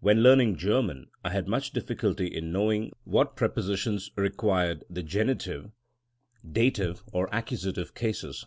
[0.00, 5.70] When learning (German, I had much difficulty in knowing what prepositions required the geni tive,
[6.50, 8.44] dative or accusative cases.